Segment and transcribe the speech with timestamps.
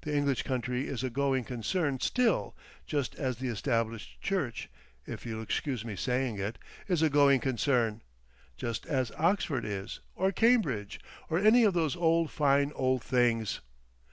[0.00, 2.56] The English country is a going concern still;
[2.88, 6.58] just as the Established Church—if you'll excuse me saying it,
[6.88, 8.02] is a going concern.
[8.56, 10.98] Just as Oxford is—or Cambridge.
[11.28, 13.60] Or any of those old, fine old things.